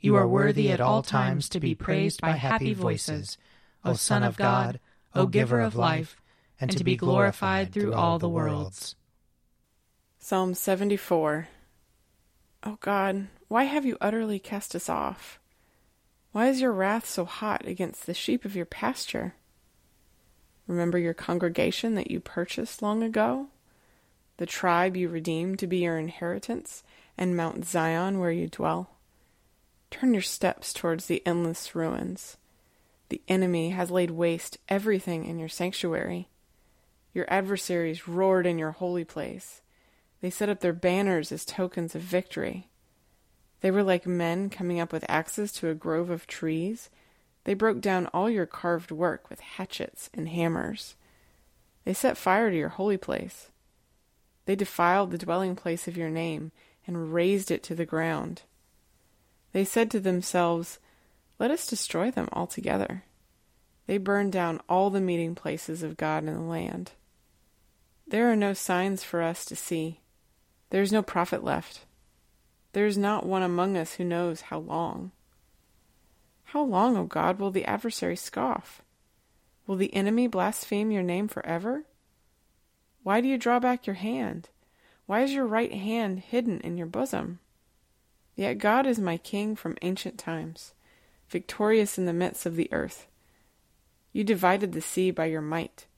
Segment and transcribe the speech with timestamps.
[0.00, 3.36] You are worthy at all times to be praised by happy voices,
[3.84, 4.78] O Son of God,
[5.14, 6.20] O Giver of life,
[6.60, 8.94] and to be glorified through all the worlds.
[10.18, 11.48] Psalm 74
[12.64, 15.40] O God, why have you utterly cast us off?
[16.30, 19.34] Why is your wrath so hot against the sheep of your pasture?
[20.68, 23.48] Remember your congregation that you purchased long ago,
[24.36, 26.84] the tribe you redeemed to be your inheritance,
[27.16, 28.90] and Mount Zion where you dwell.
[29.90, 32.36] Turn your steps towards the endless ruins.
[33.08, 36.28] The enemy has laid waste everything in your sanctuary.
[37.14, 39.62] Your adversaries roared in your holy place.
[40.20, 42.68] They set up their banners as tokens of victory.
[43.60, 46.90] They were like men coming up with axes to a grove of trees.
[47.44, 50.96] They broke down all your carved work with hatchets and hammers.
[51.84, 53.50] They set fire to your holy place.
[54.44, 56.52] They defiled the dwelling place of your name
[56.86, 58.42] and razed it to the ground.
[59.52, 60.78] They said to themselves,
[61.38, 63.04] Let us destroy them altogether.
[63.86, 66.92] They burned down all the meeting places of God in the land.
[68.06, 70.00] There are no signs for us to see.
[70.70, 71.86] There is no prophet left.
[72.72, 75.12] There is not one among us who knows how long.
[76.44, 78.82] How long, O God, will the adversary scoff?
[79.66, 81.84] Will the enemy blaspheme your name forever?
[83.02, 84.48] Why do you draw back your hand?
[85.06, 87.40] Why is your right hand hidden in your bosom?
[88.38, 90.72] Yet God is my King from ancient times,
[91.28, 93.08] victorious in the midst of the earth.
[94.12, 95.88] You divided the sea by your might,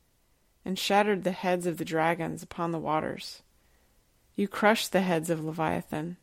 [0.65, 3.43] and shattered the heads of the dragons upon the waters.
[4.37, 6.17] You crushed the heads of Leviathan,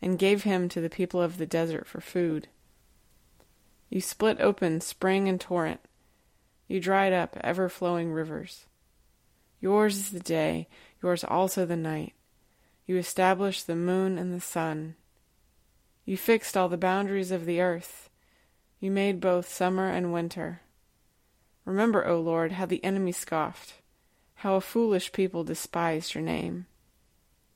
[0.00, 2.48] and gave him to the people of the desert for food.
[3.90, 5.80] You split open spring and torrent.
[6.66, 8.64] You dried up ever flowing rivers.
[9.60, 10.66] Yours is the day,
[11.02, 12.14] yours also the night.
[12.86, 14.94] You established the moon and the sun.
[16.06, 18.08] You fixed all the boundaries of the earth.
[18.78, 20.60] You made both summer and winter.
[21.64, 23.74] Remember, O Lord, how the enemy scoffed,
[24.36, 26.66] how a foolish people despised your name.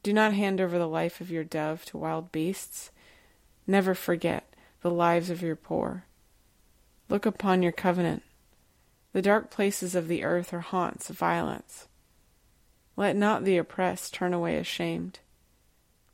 [0.03, 2.91] Do not hand over the life of your dove to wild beasts.
[3.69, 6.05] Never forget the lives of your poor.
[7.09, 8.25] Look upon your covenant.
[9.13, 11.87] The dark places of the earth are haunts of violence.
[12.97, 15.21] Let not the oppressed turn away ashamed.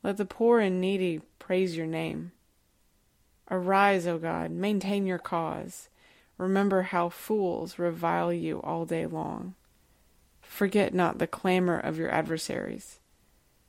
[0.03, 2.33] Let the poor and needy praise your name.
[3.49, 5.87] Arise, O God, maintain your cause.
[6.37, 9.55] Remember how fools revile you all day long.
[10.41, 12.99] Forget not the clamor of your adversaries,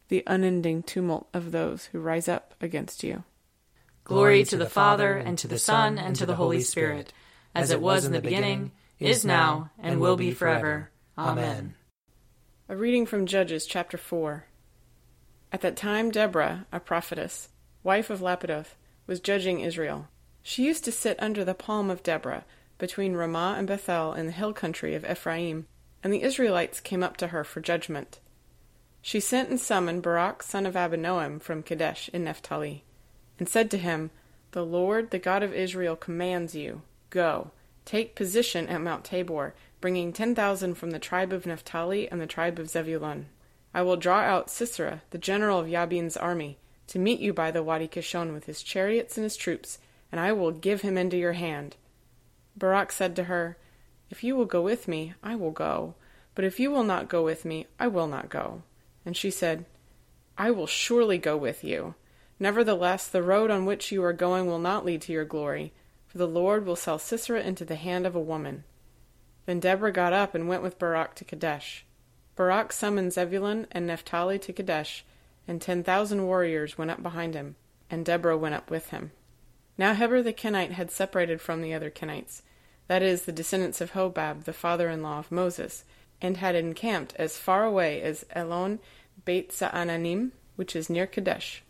[0.08, 3.22] the unending tumult of those who rise up against you.
[4.02, 7.12] Glory to the Father, and to the Son, and to the Holy Spirit,
[7.54, 10.90] as it was in the beginning, is now, and will be forever.
[11.16, 11.76] Amen.
[12.68, 14.46] A reading from Judges chapter 4.
[15.52, 17.50] At that time, Deborah, a prophetess,
[17.82, 18.74] wife of Lapidoth,
[19.06, 20.08] was judging Israel.
[20.42, 22.44] She used to sit under the palm of Deborah,
[22.78, 25.66] between Ramah and Bethel in the hill country of Ephraim,
[26.02, 28.20] and the Israelites came up to her for judgment.
[29.02, 32.84] She sent and summoned Barak son of Abinoam from Kadesh in Naphtali,
[33.38, 34.10] and said to him,
[34.52, 37.50] The Lord, the God of Israel, commands you, Go,
[37.84, 42.26] take position at Mount Tabor, bringing ten thousand from the tribe of Naphtali and the
[42.26, 43.26] tribe of Zebulun.
[43.72, 46.58] I will draw out Sisera, the general of Jabin's army,
[46.88, 49.78] to meet you by the Wadi Kishon with his chariots and his troops,
[50.10, 51.76] and I will give him into your hand.
[52.56, 53.56] Barak said to her,
[54.10, 55.94] If you will go with me, I will go.
[56.34, 58.62] But if you will not go with me, I will not go.
[59.04, 59.64] And she said,
[60.36, 61.94] I will surely go with you.
[62.40, 65.72] Nevertheless, the road on which you are going will not lead to your glory,
[66.06, 68.64] for the Lord will sell Sisera into the hand of a woman.
[69.46, 71.84] Then Deborah got up and went with Barak to Kadesh.
[72.36, 75.04] Barak summoned Zebulun and Naphtali to Kadesh,
[75.48, 77.56] and ten thousand warriors went up behind him,
[77.90, 79.10] and Deborah went up with him.
[79.78, 82.42] Now Heber the Kenite had separated from the other Kenites,
[82.86, 85.84] that is, the descendants of Hobab, the father in law of Moses,
[86.20, 88.78] and had encamped as far away as Elon
[89.24, 91.62] Beit Zaananim, which is near Kadesh.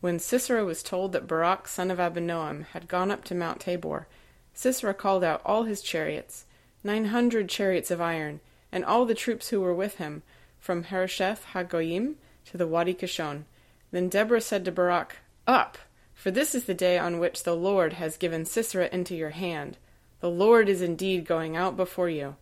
[0.00, 4.06] When Sisera was told that Barak son of Abinoam had gone up to Mount Tabor,
[4.54, 6.44] Sisera called out all his chariots,
[6.84, 8.40] nine hundred chariots of iron,
[8.70, 10.22] and all the troops who were with him,
[10.60, 12.14] from Harosheth Hagoyim
[12.50, 13.44] to the Wadi Kishon.
[13.90, 15.16] Then Deborah said to Barak,
[15.46, 15.78] Up,
[16.14, 19.78] for this is the day on which the Lord has given Sisera into your hand.
[20.20, 22.36] The Lord is indeed going out before you.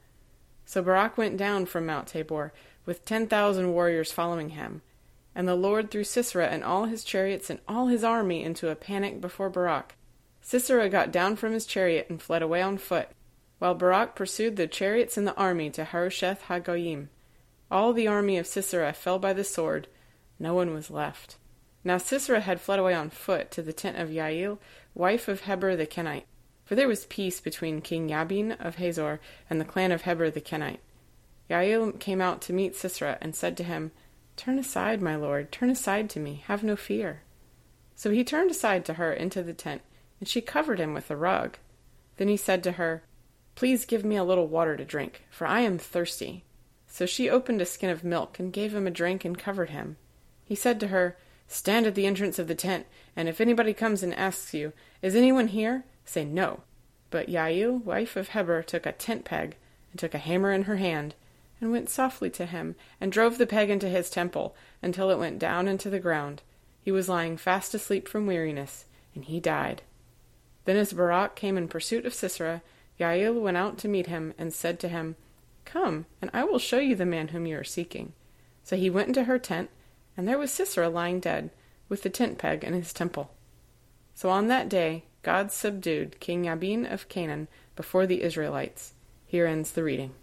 [0.65, 2.53] So Barak went down from Mount Tabor,
[2.85, 4.83] with ten thousand warriors following him.
[5.35, 8.75] And the Lord threw Sisera and all his chariots and all his army into a
[8.75, 9.95] panic before Barak.
[10.41, 13.09] Sisera got down from his chariot and fled away on foot,
[13.59, 17.09] while Barak pursued the chariots and the army to Harosheth Hagoyim.
[17.71, 19.89] All the army of Sisera fell by the sword,
[20.39, 21.37] no one was left.
[21.85, 24.59] Now Sisera had fled away on foot to the tent of Jael,
[24.95, 26.27] wife of Heber the Kenite,
[26.65, 30.41] for there was peace between King Jabin of Hazor and the clan of Heber the
[30.41, 30.81] Kenite.
[31.49, 33.93] Jael came out to meet Sisera and said to him,
[34.37, 37.23] Turn aside, my lord, turn aside to me, have no fear.
[37.95, 39.83] So he turned aside to her into the tent,
[40.21, 41.57] and she covered him with a rug.
[42.17, 43.03] Then he said to her,
[43.55, 46.45] Please give me a little water to drink, for I am thirsty.
[46.87, 49.97] So she opened a skin of milk and gave him a drink and covered him.
[50.47, 51.17] He said to her,
[51.49, 54.73] Stand at the entrance of the tent, and if anybody comes and asks you,
[55.03, 55.85] Is anyone here?
[56.05, 56.61] say no.
[57.11, 59.57] But Jael, wife of Heber, took a tent peg,
[59.91, 61.15] and took a hammer in her hand,
[61.61, 65.39] and went softly to him, and drove the peg into his temple, until it went
[65.39, 66.43] down into the ground.
[66.81, 68.85] He was lying fast asleep from weariness,
[69.15, 69.83] and he died.
[70.65, 72.63] Then as Barak came in pursuit of Sisera,
[73.01, 75.17] Yael went out to meet him, and said to him,
[75.65, 78.13] Come, and I will show you the man whom you are seeking.
[78.63, 79.71] So he went into her tent,
[80.17, 81.51] and there was Sisera lying dead,
[81.89, 83.31] with the tent peg in his temple.
[84.15, 88.95] So on that day God subdued King Jabin of Canaan before the Israelites.
[89.27, 90.15] Here ends the reading.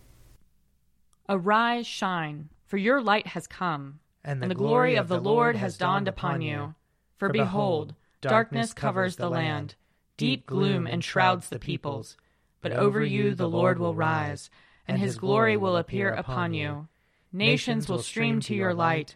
[1.27, 5.19] Arise, shine, for your light has come, and the, and the glory, glory of the
[5.19, 6.75] Lord has dawned upon you.
[7.17, 9.75] For behold, darkness covers the land,
[10.17, 12.17] deep gloom enshrouds the peoples.
[12.61, 14.49] But over you the Lord will rise,
[14.87, 16.87] and his glory will appear upon you.
[17.31, 19.15] Nations will stream to your light,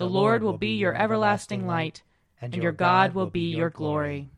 [0.00, 2.02] The Lord will be your everlasting light,
[2.40, 4.30] and your God will be your glory.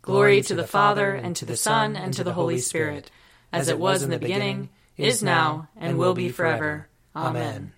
[0.00, 3.10] Glory to the Father, and to the Son, and to the Holy Spirit,
[3.52, 6.88] as it was in the beginning is now, and will be forever.
[7.14, 7.74] Amen.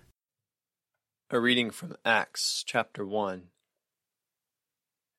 [1.29, 3.47] A reading from Acts chapter 1.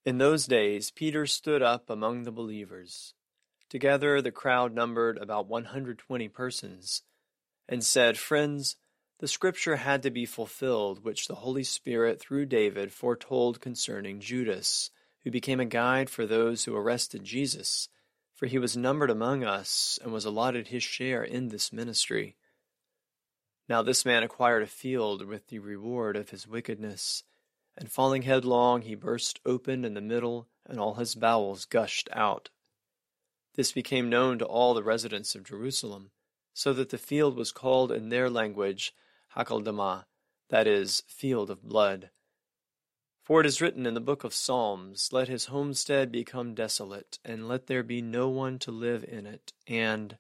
[0.07, 3.13] In those days, Peter stood up among the believers.
[3.69, 7.03] Together, the crowd numbered about 120 persons,
[7.69, 8.77] and said, Friends,
[9.23, 14.91] the scripture had to be fulfilled, which the Holy Spirit, through David, foretold concerning Judas,
[15.25, 17.89] who became a guide for those who arrested Jesus
[18.43, 22.35] for he was numbered among us and was allotted his share in this ministry.
[23.69, 27.23] Now this man acquired a field with the reward of his wickedness,
[27.77, 32.51] and falling headlong, he burst open in the middle, and all his bowels gushed out.
[33.55, 36.11] This became known to all the residents of Jerusalem,
[36.53, 38.93] so that the field was called in their language
[39.37, 40.05] Hakeldama,
[40.51, 42.11] that is, field of blood.
[43.23, 47.49] For it is written in the book of Psalms, Let his homestead become desolate, and
[47.49, 50.19] let there be no one to live in it, and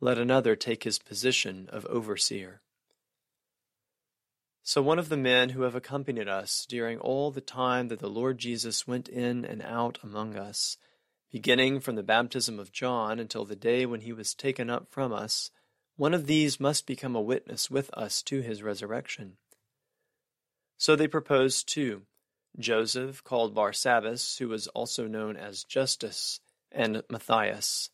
[0.00, 2.62] let another take his position of overseer.
[4.62, 8.10] So one of the men who have accompanied us during all the time that the
[8.10, 10.76] Lord Jesus went in and out among us,
[11.30, 15.12] beginning from the baptism of John until the day when he was taken up from
[15.12, 15.50] us,
[16.00, 19.36] one of these must become a witness with us to his resurrection.
[20.78, 22.04] So they proposed two
[22.58, 26.40] Joseph, called Barsabbas, who was also known as Justus,
[26.72, 27.90] and Matthias.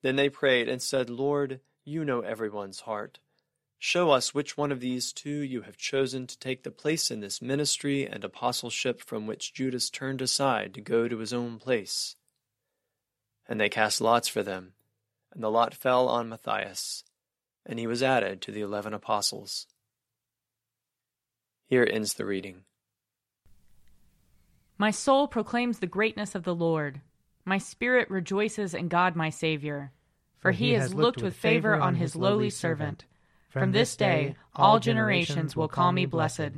[0.00, 3.18] Then they prayed and said, Lord, you know everyone's heart.
[3.78, 7.20] Show us which one of these two you have chosen to take the place in
[7.20, 12.16] this ministry and apostleship from which Judas turned aside to go to his own place.
[13.46, 14.72] And they cast lots for them,
[15.34, 17.04] and the lot fell on Matthias,
[17.64, 19.66] and he was added to the eleven apostles.
[21.66, 22.64] Here ends the reading.
[24.78, 27.00] My soul proclaims the greatness of the Lord.
[27.44, 29.92] My spirit rejoices in God my Saviour,
[30.38, 33.04] for he has looked with favor on his lowly servant.
[33.48, 36.52] From this day, all generations will call me blessed.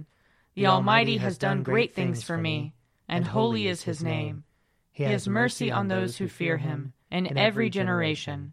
[0.54, 2.73] The Almighty has done great things for me,
[3.09, 4.45] and holy is his name.
[4.93, 8.52] He has mercy on those who fear him, in every generation.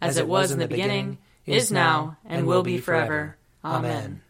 [0.00, 3.36] as it was in the beginning, is now, and will be forever.
[3.64, 4.22] Amen.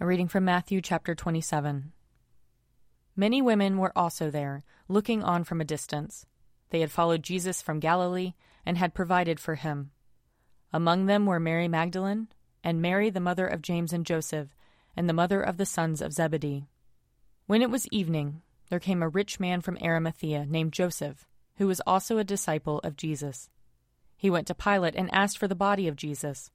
[0.00, 1.92] A reading from Matthew chapter 27.
[3.16, 6.26] Many women were also there, looking on from a distance.
[6.70, 8.34] They had followed Jesus from Galilee
[8.66, 9.90] and had provided for him.
[10.72, 12.28] Among them were Mary Magdalene,
[12.64, 14.48] and Mary the mother of James and Joseph,
[14.96, 16.66] and the mother of the sons of Zebedee.
[17.46, 21.80] When it was evening, there came a rich man from Arimathea named Joseph, who was
[21.86, 23.50] also a disciple of Jesus.
[24.24, 26.50] He went to Pilate and asked for the body of Jesus.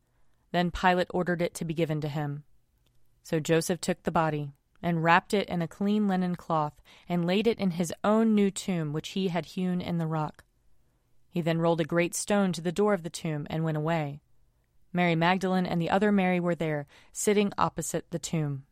[0.52, 2.44] Then Pilate ordered it to be given to him.
[3.22, 7.46] So Joseph took the body, and wrapped it in a clean linen cloth, and laid
[7.46, 10.44] it in his own new tomb which he had hewn in the rock.
[11.30, 14.22] He then rolled a great stone to the door of the tomb and went away.
[14.92, 18.64] Mary Magdalene and the other Mary were there, sitting opposite the tomb.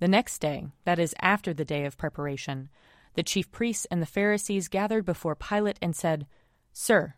[0.00, 2.68] The next day, that is, after the day of preparation,
[3.14, 6.26] the chief priests and the Pharisees gathered before Pilate and said,
[6.72, 7.14] Sir,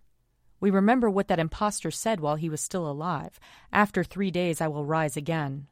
[0.61, 3.39] we remember what that impostor said while he was still alive
[3.73, 5.69] After three days I will rise again.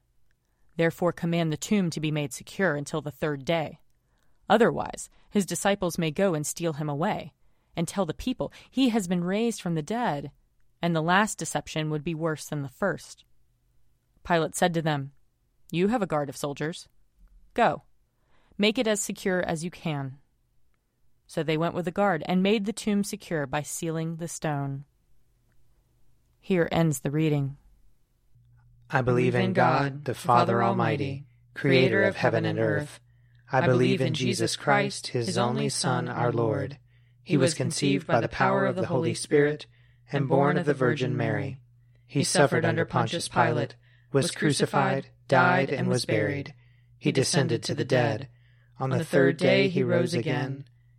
[0.76, 3.80] Therefore command the tomb to be made secure until the third day.
[4.48, 7.32] Otherwise, his disciples may go and steal him away,
[7.74, 10.30] and tell the people, He has been raised from the dead
[10.82, 13.24] and the last deception would be worse than the first.
[14.24, 15.12] Pilate said to them,
[15.70, 16.88] You have a guard of soldiers.
[17.54, 17.82] Go,
[18.58, 20.18] make it as secure as you can.
[21.26, 24.85] So they went with a guard and made the tomb secure by sealing the stone.
[26.40, 27.56] Here ends the reading.
[28.88, 33.00] I believe in God, the Father Almighty, creator of heaven and earth.
[33.50, 36.78] I believe in Jesus Christ, his only Son, our Lord.
[37.25, 39.66] He was conceived by the power of the Holy Spirit
[40.12, 41.59] and born of the Virgin Mary.
[42.06, 43.75] He suffered under Pontius Pilate,
[44.12, 46.54] was crucified, died, and was buried.
[46.97, 48.28] He descended to the dead.
[48.78, 50.66] On the third day he rose again.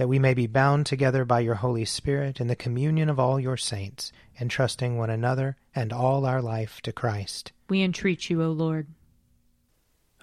[0.00, 3.38] that we may be bound together by your Holy Spirit in the communion of all
[3.38, 7.52] your saints, entrusting one another and all our life to Christ.
[7.68, 8.86] We entreat you, O Lord.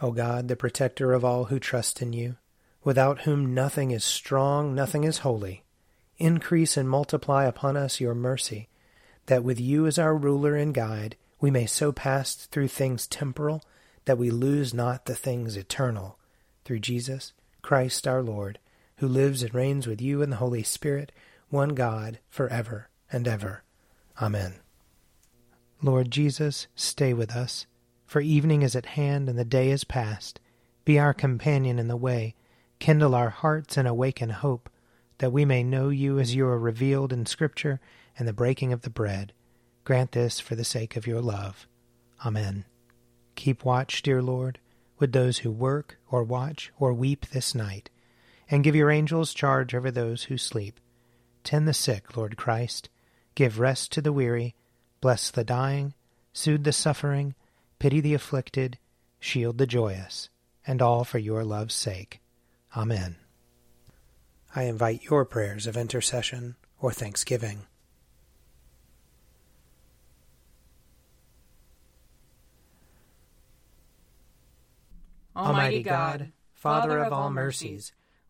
[0.02, 2.38] O God, the protector of all who trust in you,
[2.84, 5.64] without whom nothing is strong, nothing is holy,
[6.18, 8.70] increase and multiply upon us your mercy,
[9.28, 13.62] that with you as our ruler and guide, we may so pass through things temporal
[14.06, 16.18] that we lose not the things eternal.
[16.66, 18.58] Through Jesus Christ our Lord
[18.98, 21.12] who lives and reigns with you in the Holy Spirit,
[21.50, 23.64] one God, for ever and ever.
[24.22, 24.56] Amen.
[25.82, 27.68] Lord Jesus, stay with us,
[28.06, 30.40] for evening is at hand and the day is past.
[30.86, 32.36] Be our companion in the way,
[32.80, 34.70] kindle our hearts and awaken hope,
[35.20, 37.80] that we may know you as you are revealed in Scripture
[38.18, 39.34] and the breaking of the bread.
[39.84, 41.68] Grant this for the sake of your love.
[42.26, 42.66] Amen.
[43.36, 44.60] Keep watch, dear Lord,
[44.98, 47.90] with those who work or watch or weep this night,
[48.50, 50.80] and give your angels charge over those who sleep
[51.48, 52.90] Tend the sick, Lord Christ.
[53.34, 54.54] Give rest to the weary.
[55.00, 55.94] Bless the dying.
[56.34, 57.36] Soothe the suffering.
[57.80, 58.78] Pity the afflicted.
[59.22, 60.28] Shield the joyous.
[60.66, 62.20] And all for your love's sake.
[62.76, 63.16] Amen.
[64.54, 67.60] I invite your prayers of intercession or thanksgiving.
[75.34, 77.94] Almighty God, Father of all mercies,